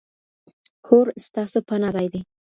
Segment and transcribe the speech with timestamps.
[0.85, 2.21] کور ستاسو پناه ځای دی.